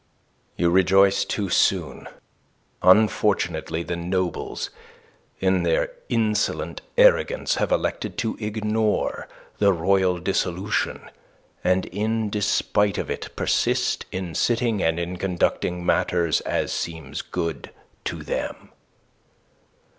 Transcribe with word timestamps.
"You 0.57 0.71
rejoice 0.71 1.23
too 1.23 1.51
soon. 1.51 2.07
Unfortunately, 2.81 3.83
the 3.83 3.95
nobles, 3.95 4.71
in 5.39 5.61
their 5.61 5.91
insolent 6.09 6.81
arrogance, 6.97 7.53
have 7.57 7.71
elected 7.71 8.17
to 8.17 8.35
ignore 8.39 9.27
the 9.59 9.71
royal 9.71 10.17
dissolution, 10.17 11.11
and 11.63 11.85
in 11.85 12.31
despite 12.31 12.97
of 12.97 13.11
it 13.11 13.29
persist 13.35 14.07
in 14.11 14.33
sitting 14.33 14.81
and 14.81 14.99
in 14.99 15.17
conducting 15.17 15.85
matters 15.85 16.41
as 16.47 16.73
seems 16.73 17.21
good 17.21 17.69
to 18.05 18.23
them." 18.23 18.71